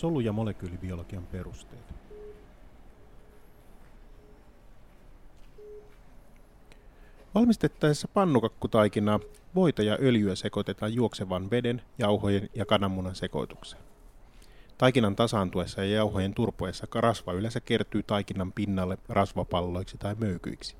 Solu- 0.00 0.20
ja 0.20 0.32
molekyylibiologian 0.32 1.26
perusteet. 1.26 1.94
Valmistettaessa 7.34 8.08
pannukakkutaikinaa 8.08 9.20
voita 9.54 9.82
ja 9.82 9.98
öljyä 10.00 10.34
sekoitetaan 10.34 10.94
juoksevan 10.94 11.50
veden, 11.50 11.82
jauhojen 11.98 12.48
ja 12.54 12.66
kananmunan 12.66 13.14
sekoitukseen. 13.14 13.82
Taikinan 14.78 15.16
tasaantuessa 15.16 15.84
ja 15.84 15.94
jauhojen 15.94 16.34
turpoessa 16.34 16.86
rasva 16.94 17.32
yleensä 17.32 17.60
kertyy 17.60 18.02
taikinan 18.02 18.52
pinnalle 18.52 18.98
rasvapalloiksi 19.08 19.98
tai 19.98 20.14
möykyiksi. 20.14 20.76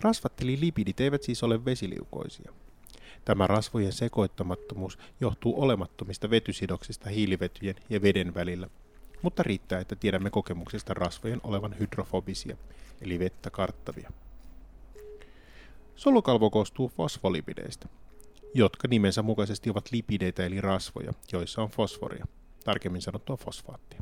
Rasvat 0.00 0.40
eli 0.40 0.60
lipidit 0.60 1.00
eivät 1.00 1.22
siis 1.22 1.42
ole 1.42 1.64
vesiliukoisia. 1.64 2.52
Tämä 3.28 3.46
rasvojen 3.46 3.92
sekoittamattomuus 3.92 4.98
johtuu 5.20 5.62
olemattomista 5.62 6.30
vetysidoksista 6.30 7.10
hiilivetyjen 7.10 7.74
ja 7.90 8.02
veden 8.02 8.34
välillä, 8.34 8.70
mutta 9.22 9.42
riittää, 9.42 9.80
että 9.80 9.96
tiedämme 9.96 10.30
kokemuksesta 10.30 10.94
rasvojen 10.94 11.40
olevan 11.44 11.78
hydrofobisia, 11.78 12.56
eli 13.00 13.18
vettä 13.18 13.50
karttavia. 13.50 14.12
Solukalvo 15.96 16.50
koostuu 16.50 16.88
fosfolipideistä, 16.88 17.88
jotka 18.54 18.88
nimensä 18.88 19.22
mukaisesti 19.22 19.70
ovat 19.70 19.92
lipideitä 19.92 20.44
eli 20.44 20.60
rasvoja, 20.60 21.12
joissa 21.32 21.62
on 21.62 21.70
fosforia, 21.70 22.26
tarkemmin 22.64 23.02
sanottua 23.02 23.36
fosfaattia. 23.36 24.00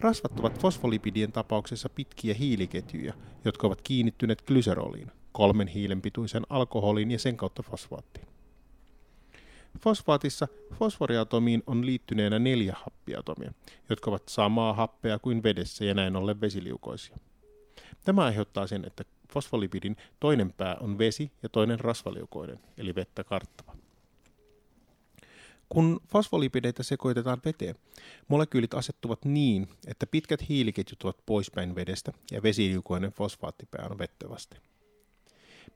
Rasvat 0.00 0.40
ovat 0.40 0.60
fosfolipidien 0.60 1.32
tapauksessa 1.32 1.88
pitkiä 1.88 2.34
hiiliketjuja, 2.34 3.14
jotka 3.44 3.66
ovat 3.66 3.80
kiinnittyneet 3.80 4.42
glyseroliin, 4.46 5.10
kolmen 5.34 5.68
hiilen 5.68 6.02
pituisen 6.02 6.42
alkoholin 6.50 7.10
ja 7.10 7.18
sen 7.18 7.36
kautta 7.36 7.62
fosfaattiin. 7.62 8.26
Fosfaatissa 9.80 10.48
fosforiatomiin 10.74 11.62
on 11.66 11.86
liittyneenä 11.86 12.38
neljä 12.38 12.76
happiatomia, 12.84 13.52
jotka 13.90 14.10
ovat 14.10 14.28
samaa 14.28 14.72
happea 14.72 15.18
kuin 15.18 15.42
vedessä 15.42 15.84
ja 15.84 15.94
näin 15.94 16.16
ollen 16.16 16.40
vesiliukoisia. 16.40 17.18
Tämä 18.04 18.24
aiheuttaa 18.24 18.66
sen, 18.66 18.84
että 18.84 19.04
fosfolipidin 19.32 19.96
toinen 20.20 20.52
pää 20.52 20.76
on 20.80 20.98
vesi 20.98 21.32
ja 21.42 21.48
toinen 21.48 21.80
rasvaliukoinen, 21.80 22.60
eli 22.78 22.94
vettä 22.94 23.24
karttava. 23.24 23.76
Kun 25.68 26.00
fosfolipideitä 26.08 26.82
sekoitetaan 26.82 27.42
veteen, 27.44 27.74
molekyylit 28.28 28.74
asettuvat 28.74 29.24
niin, 29.24 29.68
että 29.86 30.06
pitkät 30.06 30.48
hiiliketjut 30.48 31.02
ovat 31.02 31.16
poispäin 31.26 31.74
vedestä 31.74 32.12
ja 32.30 32.42
vesiliukoinen 32.42 33.12
fosfaattipää 33.12 33.88
on 33.90 33.98
vettä 33.98 34.28
vasten. 34.28 34.60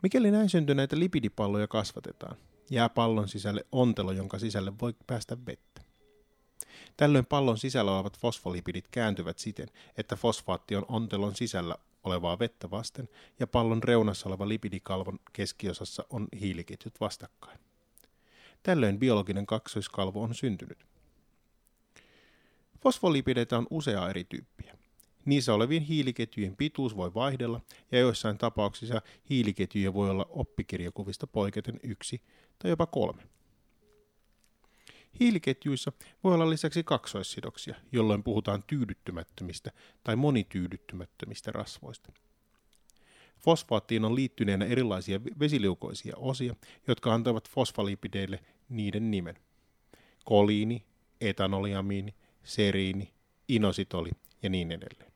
Mikäli 0.02 0.30
näin 0.30 0.48
syntyneitä 0.48 0.98
lipidipalloja 0.98 1.68
kasvatetaan, 1.68 2.36
jää 2.70 2.88
pallon 2.88 3.28
sisälle 3.28 3.66
ontelo, 3.72 4.12
jonka 4.12 4.38
sisälle 4.38 4.72
voi 4.80 4.94
päästä 5.06 5.36
vettä. 5.46 5.82
Tällöin 6.96 7.26
pallon 7.26 7.58
sisällä 7.58 7.94
olevat 7.94 8.18
fosfolipidit 8.18 8.88
kääntyvät 8.90 9.38
siten, 9.38 9.68
että 9.96 10.16
fosfaatti 10.16 10.76
on 10.76 10.84
ontelon 10.88 11.36
sisällä 11.36 11.76
olevaa 12.04 12.38
vettä 12.38 12.70
vasten 12.70 13.08
ja 13.40 13.46
pallon 13.46 13.82
reunassa 13.82 14.28
oleva 14.28 14.48
lipidikalvon 14.48 15.18
keskiosassa 15.32 16.04
on 16.10 16.28
hiiliketjut 16.40 17.00
vastakkain. 17.00 17.58
Tällöin 18.62 18.98
biologinen 18.98 19.46
kaksoiskalvo 19.46 20.22
on 20.22 20.34
syntynyt. 20.34 20.86
Fosfolipideitä 22.82 23.58
on 23.58 23.66
usea 23.70 24.10
eri 24.10 24.24
tyyppiä. 24.24 24.77
Niissä 25.28 25.54
olevien 25.54 25.82
hiiliketjujen 25.82 26.56
pituus 26.56 26.96
voi 26.96 27.14
vaihdella 27.14 27.60
ja 27.92 27.98
joissain 27.98 28.38
tapauksissa 28.38 29.02
hiiliketjuja 29.30 29.94
voi 29.94 30.10
olla 30.10 30.26
oppikirjakuvista 30.30 31.26
poiketen 31.26 31.80
yksi 31.82 32.20
tai 32.58 32.70
jopa 32.70 32.86
kolme. 32.86 33.22
Hiiliketjuissa 35.20 35.92
voi 36.24 36.34
olla 36.34 36.50
lisäksi 36.50 36.84
kaksoissidoksia, 36.84 37.74
jolloin 37.92 38.22
puhutaan 38.22 38.62
tyydyttymättömistä 38.66 39.70
tai 40.04 40.16
monityydyttymättömistä 40.16 41.52
rasvoista. 41.52 42.12
Fosfaattiin 43.38 44.04
on 44.04 44.14
liittyneenä 44.14 44.64
erilaisia 44.64 45.20
vesiliukoisia 45.38 46.14
osia, 46.16 46.54
jotka 46.86 47.14
antavat 47.14 47.50
fosfolipideille 47.50 48.40
niiden 48.68 49.10
nimen. 49.10 49.38
Koliini, 50.24 50.84
etanoliamiini, 51.20 52.14
seriini, 52.44 53.12
inositoli 53.48 54.10
ja 54.42 54.50
niin 54.50 54.72
edelleen. 54.72 55.07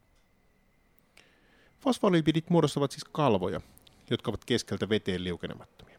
Fosfolipidit 1.83 2.51
muodostavat 2.51 2.91
siis 2.91 3.05
kalvoja, 3.05 3.61
jotka 4.11 4.31
ovat 4.31 4.45
keskeltä 4.45 4.89
veteen 4.89 5.25
liukenemattomia. 5.25 5.99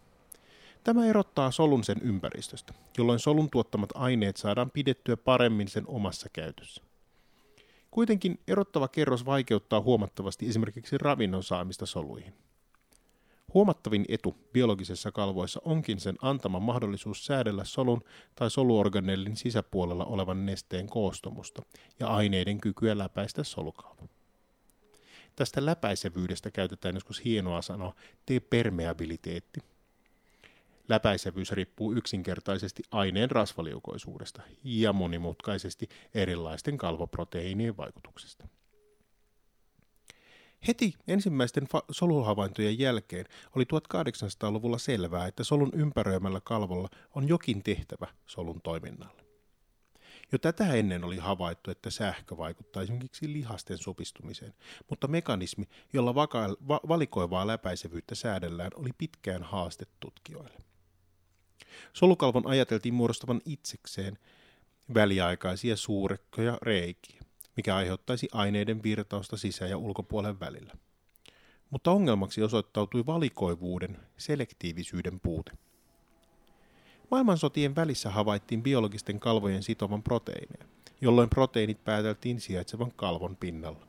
Tämä 0.84 1.06
erottaa 1.06 1.52
solun 1.52 1.84
sen 1.84 2.02
ympäristöstä, 2.02 2.74
jolloin 2.98 3.20
solun 3.20 3.50
tuottamat 3.50 3.90
aineet 3.96 4.38
saadaan 4.38 4.72
pidettyä 4.72 5.18
paremmin 5.18 5.68
sen 5.68 5.84
omassa 5.88 6.30
käytössä. 6.34 6.84
Kuitenkin 7.92 8.40
erottava 8.48 8.88
kerros 8.88 9.26
vaikeuttaa 9.26 9.82
huomattavasti 9.82 10.50
esimerkiksi 10.50 10.98
ravinnon 10.98 11.44
saamista 11.44 11.86
soluihin. 11.86 12.34
Huomattavin 13.54 14.06
etu 14.08 14.36
biologisessa 14.54 15.12
kalvoissa 15.12 15.62
onkin 15.66 16.00
sen 16.00 16.16
antama 16.22 16.60
mahdollisuus 16.60 17.26
säädellä 17.26 17.64
solun 17.64 18.04
tai 18.36 18.52
soluorganellin 18.52 19.38
sisäpuolella 19.38 20.06
olevan 20.06 20.46
nesteen 20.46 20.88
koostumusta 20.88 21.62
ja 22.00 22.08
aineiden 22.08 22.62
kykyä 22.62 22.98
läpäistä 22.98 23.44
solukalvo. 23.44 23.93
Tästä 25.36 25.66
läpäisevyydestä 25.66 26.52
käytetään 26.52 26.96
joskus 26.96 27.26
hienoa 27.26 27.62
sanoa 27.62 27.94
T-permeabiliteetti. 28.26 29.60
Läpäisevyys 30.90 31.52
riippuu 31.52 31.94
yksinkertaisesti 31.94 32.84
aineen 32.92 33.32
rasvaliukoisuudesta 33.32 34.42
ja 34.64 34.94
monimutkaisesti 34.94 35.90
erilaisten 36.14 36.78
kalvoproteiinien 36.78 37.78
vaikutuksesta. 37.78 38.48
Heti 40.68 40.94
ensimmäisten 41.08 41.64
fa- 41.64 41.86
soluhavaintojen 41.92 42.80
jälkeen 42.80 43.26
oli 43.56 43.64
1800-luvulla 43.64 44.78
selvää, 44.78 45.28
että 45.28 45.44
solun 45.44 45.72
ympäröimällä 45.74 46.42
kalvolla 46.44 46.90
on 47.16 47.28
jokin 47.28 47.64
tehtävä 47.64 48.08
solun 48.26 48.62
toiminnalle. 48.62 49.23
Jo 50.34 50.40
tätä 50.40 50.74
ennen 50.74 51.04
oli 51.04 51.18
havaittu, 51.18 51.72
että 51.72 51.90
sähkö 51.90 52.38
vaikuttaa 52.38 52.84
esimerkiksi 52.84 53.34
lihasten 53.34 53.78
supistumiseen, 53.78 54.54
mutta 54.90 55.08
mekanismi, 55.08 55.66
jolla 55.94 56.16
vaka- 56.16 56.58
va- 56.68 56.82
valikoivaa 56.88 57.48
läpäisevyyttä 57.48 58.16
säädellään, 58.16 58.72
oli 58.76 58.90
pitkään 58.98 59.44
haaste 59.44 59.86
tutkijoille. 60.00 60.58
Solukalvon 61.94 62.48
ajateltiin 62.48 62.94
muodostavan 62.94 63.42
itsekseen 63.46 64.18
väliaikaisia 64.94 65.78
suurekkoja 65.78 66.58
reikiä, 66.62 67.22
mikä 67.58 67.76
aiheuttaisi 67.76 68.28
aineiden 68.32 68.84
virtausta 68.84 69.38
sisä- 69.38 69.68
ja 69.68 69.78
ulkopuolen 69.78 70.40
välillä. 70.40 70.74
Mutta 71.70 71.92
ongelmaksi 71.92 72.44
osoittautui 72.44 73.06
valikoivuuden, 73.06 74.00
selektiivisyyden 74.18 75.20
puute. 75.20 75.52
Maailmansotien 77.14 77.76
välissä 77.76 78.10
havaittiin 78.10 78.64
biologisten 78.64 79.20
kalvojen 79.20 79.64
sitovan 79.64 80.04
proteiineja, 80.04 80.66
jolloin 81.02 81.30
proteiinit 81.30 81.84
pääteltiin 81.84 82.42
sijaitsevan 82.42 82.92
kalvon 82.96 83.36
pinnalla. 83.36 83.88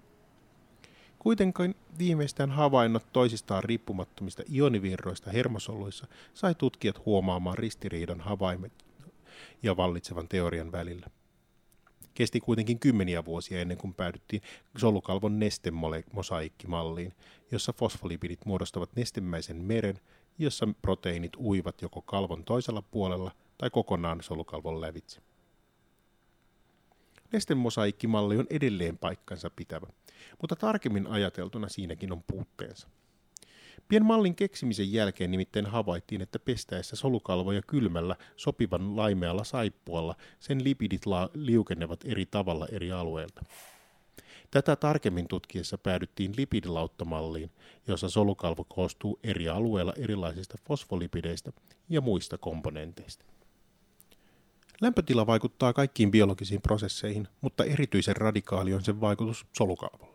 Kuitenkin 1.18 1.74
viimeistään 1.98 2.50
havainnot 2.50 3.12
toisistaan 3.12 3.64
riippumattomista 3.64 4.42
ionivirroista 4.52 5.30
hermosoluissa 5.30 6.06
sai 6.34 6.54
tutkijat 6.54 7.06
huomaamaan 7.06 7.58
ristiriidan 7.58 8.20
havaimet 8.20 8.72
ja 9.62 9.76
vallitsevan 9.76 10.28
teorian 10.28 10.72
välillä. 10.72 11.06
Kesti 12.14 12.40
kuitenkin 12.40 12.78
kymmeniä 12.78 13.24
vuosia 13.24 13.60
ennen 13.60 13.78
kuin 13.78 13.94
päädyttiin 13.94 14.42
solukalvon 14.76 15.38
nestemosaikkimalliin, 15.38 17.12
jossa 17.50 17.72
fosfolipidit 17.72 18.44
muodostavat 18.44 18.96
nestemäisen 18.96 19.56
meren, 19.56 20.00
jossa 20.38 20.68
proteiinit 20.82 21.32
uivat 21.36 21.82
joko 21.82 22.02
kalvon 22.02 22.44
toisella 22.44 22.82
puolella 22.82 23.32
tai 23.58 23.70
kokonaan 23.70 24.22
solukalvon 24.22 24.80
lävitse. 24.80 25.20
Nestemosaikkimalli 27.32 28.38
on 28.38 28.46
edelleen 28.50 28.98
paikkansa 28.98 29.50
pitävä, 29.50 29.86
mutta 30.40 30.56
tarkemmin 30.56 31.06
ajateltuna 31.06 31.68
siinäkin 31.68 32.12
on 32.12 32.22
puutteensa. 32.22 32.88
Pien 33.88 34.04
mallin 34.04 34.34
keksimisen 34.34 34.92
jälkeen 34.92 35.30
nimittäin 35.30 35.66
havaittiin, 35.66 36.22
että 36.22 36.38
pestäessä 36.38 36.96
solukalvoja 36.96 37.62
kylmällä 37.62 38.16
sopivan 38.36 38.96
laimealla 38.96 39.44
saippualla 39.44 40.16
sen 40.40 40.64
lipidit 40.64 41.06
la- 41.06 41.30
liukenevat 41.34 42.00
eri 42.04 42.26
tavalla 42.26 42.66
eri 42.72 42.92
alueilta. 42.92 43.42
Tätä 44.50 44.76
tarkemmin 44.76 45.28
tutkiessa 45.28 45.78
päädyttiin 45.78 46.32
lipidilauttamalliin, 46.36 47.50
jossa 47.88 48.08
solukalvo 48.08 48.64
koostuu 48.64 49.18
eri 49.22 49.48
alueilla 49.48 49.92
erilaisista 49.96 50.58
fosfolipideistä 50.68 51.52
ja 51.88 52.00
muista 52.00 52.38
komponenteista. 52.38 53.24
Lämpötila 54.80 55.26
vaikuttaa 55.26 55.72
kaikkiin 55.72 56.10
biologisiin 56.10 56.62
prosesseihin, 56.62 57.28
mutta 57.40 57.64
erityisen 57.64 58.16
radikaali 58.16 58.74
on 58.74 58.84
sen 58.84 59.00
vaikutus 59.00 59.46
solukalvolla. 59.52 60.13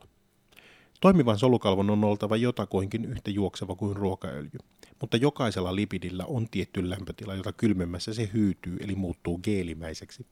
Toimivan 0.99 1.39
solukalvon 1.39 1.89
on 1.89 2.03
oltava 2.03 2.35
jotakuinkin 2.35 3.05
yhtä 3.05 3.31
juokseva 3.31 3.75
kuin 3.75 3.95
ruokaöljy, 3.95 4.59
mutta 5.01 5.17
jokaisella 5.17 5.75
lipidillä 5.75 6.25
on 6.25 6.49
tietty 6.49 6.89
lämpötila, 6.89 7.35
jota 7.35 7.53
kylmemmässä 7.53 8.13
se 8.13 8.29
hyytyy 8.33 8.77
eli 8.79 8.95
muuttuu 8.95 9.37
geelimäiseksi, 9.37 10.25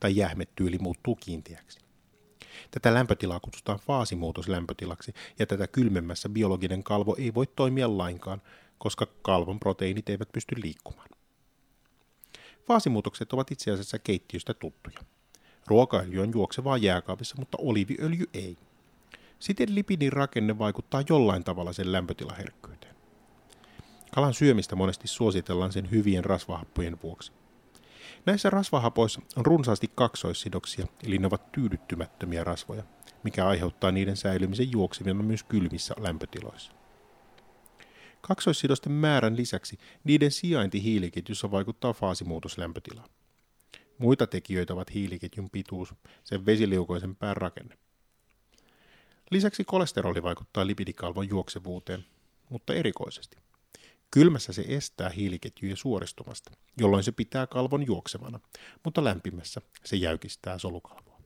tai 0.00 0.16
jähmettyyli 0.16 0.78
muuttuu 0.78 1.16
kiinteäksi. 1.16 1.80
Tätä 2.70 2.94
lämpötilaa 2.94 3.40
kutsutaan 3.40 3.78
faasimuutoslämpötilaksi, 3.78 5.14
ja 5.38 5.46
tätä 5.46 5.66
kylmemmässä 5.66 6.28
biologinen 6.28 6.82
kalvo 6.82 7.16
ei 7.18 7.34
voi 7.34 7.46
toimia 7.46 7.98
lainkaan, 7.98 8.42
koska 8.78 9.06
kalvon 9.22 9.60
proteiinit 9.60 10.08
eivät 10.08 10.32
pysty 10.32 10.54
liikkumaan. 10.62 11.08
Faasimuutokset 12.66 13.32
ovat 13.32 13.50
itse 13.50 13.70
asiassa 13.70 13.98
keittiöstä 13.98 14.54
tuttuja. 14.54 14.98
Ruokaöljy 15.66 16.20
on 16.20 16.32
juoksevaa 16.32 16.76
jääkaapissa, 16.76 17.36
mutta 17.38 17.58
oliiviöljy 17.60 18.24
ei. 18.34 18.58
Siten 19.42 19.74
lipidin 19.74 20.12
rakenne 20.12 20.58
vaikuttaa 20.58 21.02
jollain 21.08 21.44
tavalla 21.44 21.72
sen 21.72 21.92
lämpötilaherkkyyteen. 21.92 22.96
Kalan 24.14 24.34
syömistä 24.34 24.76
monesti 24.76 25.08
suositellaan 25.08 25.72
sen 25.72 25.90
hyvien 25.90 26.24
rasvahappojen 26.24 26.98
vuoksi. 27.02 27.32
Näissä 28.26 28.50
rasvahapoissa 28.50 29.20
on 29.36 29.46
runsaasti 29.46 29.90
kaksoissidoksia, 29.94 30.86
eli 31.06 31.18
ne 31.18 31.26
ovat 31.26 31.52
tyydyttymättömiä 31.52 32.44
rasvoja, 32.44 32.82
mikä 33.22 33.46
aiheuttaa 33.46 33.92
niiden 33.92 34.16
säilymisen 34.16 34.72
juoksevina 34.72 35.22
myös 35.22 35.42
kylmissä 35.42 35.94
lämpötiloissa. 35.98 36.72
Kaksoissidosten 38.20 38.92
määrän 38.92 39.36
lisäksi 39.36 39.78
niiden 40.04 40.30
sijainti 40.30 40.82
hiiliketjussa 40.82 41.50
vaikuttaa 41.50 41.92
faasimuutos 41.92 42.58
lämpötilaan. 42.58 43.10
Muita 43.98 44.26
tekijöitä 44.26 44.74
ovat 44.74 44.94
hiiliketjun 44.94 45.50
pituus, 45.50 45.94
sen 46.24 46.46
vesiliukoisen 46.46 47.16
pään 47.16 47.36
rakenne. 47.36 47.78
Lisäksi 49.32 49.64
kolesteroli 49.64 50.22
vaikuttaa 50.22 50.66
lipidikalvon 50.66 51.28
juoksevuuteen, 51.28 52.04
mutta 52.48 52.74
erikoisesti. 52.74 53.36
Kylmässä 54.10 54.52
se 54.52 54.64
estää 54.68 55.08
hiiliketjuja 55.08 55.76
suoristumasta, 55.76 56.50
jolloin 56.80 57.04
se 57.04 57.12
pitää 57.12 57.46
kalvon 57.46 57.86
juoksevana, 57.86 58.40
mutta 58.84 59.04
lämpimässä 59.04 59.60
se 59.84 59.96
jäykistää 59.96 60.58
solukalvoa. 60.58 61.20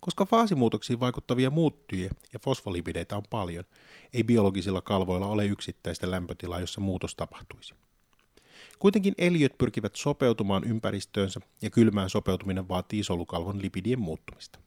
Koska 0.00 0.26
faasimuutoksiin 0.26 1.00
vaikuttavia 1.00 1.50
muuttuja 1.50 2.10
ja 2.32 2.38
fosfolipideitä 2.38 3.16
on 3.16 3.24
paljon, 3.30 3.64
ei 4.12 4.24
biologisilla 4.24 4.82
kalvoilla 4.82 5.26
ole 5.26 5.46
yksittäistä 5.46 6.10
lämpötilaa, 6.10 6.60
jossa 6.60 6.80
muutos 6.80 7.14
tapahtuisi. 7.14 7.74
Kuitenkin 8.78 9.14
eliöt 9.18 9.58
pyrkivät 9.58 9.96
sopeutumaan 9.96 10.64
ympäristöönsä 10.64 11.40
ja 11.62 11.70
kylmään 11.70 12.10
sopeutuminen 12.10 12.68
vaatii 12.68 13.04
solukalvon 13.04 13.62
lipidien 13.62 14.00
muuttumista. 14.00 14.65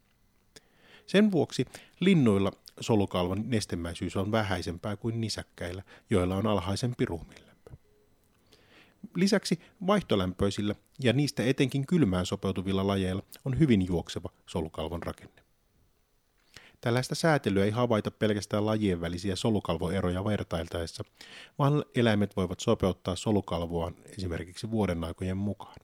Sen 1.10 1.32
vuoksi 1.32 1.66
linnuilla 2.00 2.52
solukalvon 2.80 3.44
nestemäisyys 3.50 4.18
on 4.18 4.32
vähäisempää 4.32 4.96
kuin 4.98 5.22
nisäkkäillä, 5.22 5.84
joilla 6.10 6.36
on 6.36 6.48
alhaisempi 6.48 7.06
ruumiinlämpö. 7.06 7.72
Lisäksi 9.16 9.60
vaihtolämpöisillä 9.88 10.76
ja 11.00 11.14
niistä 11.14 11.44
etenkin 11.44 11.88
kylmään 11.88 12.26
sopeutuvilla 12.26 12.88
lajeilla 12.88 13.24
on 13.46 13.60
hyvin 13.60 13.88
juokseva 13.88 14.30
solukalvon 14.46 15.04
rakenne. 15.04 15.44
Tällaista 16.82 17.16
säätelyä 17.16 17.66
ei 17.66 17.72
havaita 17.72 18.12
pelkästään 18.12 18.66
lajien 18.66 19.02
välisiä 19.02 19.36
solukalvoeroja 19.36 20.26
vertailtaessa, 20.26 21.04
vaan 21.60 21.86
eläimet 21.96 22.36
voivat 22.36 22.60
sopeuttaa 22.60 23.16
solukalvoaan 23.16 23.96
esimerkiksi 24.18 24.72
vuoden 24.72 25.04
aikojen 25.04 25.38
mukaan. 25.38 25.78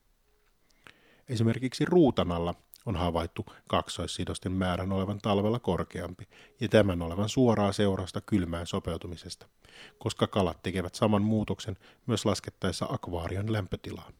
Esimerkiksi 1.28 1.84
ruutanalla 1.84 2.54
on 2.86 2.96
havaittu 2.96 3.46
kaksoissidosten 3.68 4.52
määrän 4.52 4.92
olevan 4.92 5.18
talvella 5.18 5.58
korkeampi 5.58 6.28
ja 6.60 6.68
tämän 6.68 7.02
olevan 7.02 7.28
suoraa 7.28 7.72
seurausta 7.72 8.20
kylmään 8.20 8.66
sopeutumisesta, 8.66 9.46
koska 9.98 10.26
kalat 10.26 10.62
tekevät 10.62 10.94
saman 10.94 11.22
muutoksen 11.22 11.76
myös 12.06 12.24
laskettaessa 12.24 12.86
akvaarion 12.90 13.52
lämpötilaa. 13.52 14.10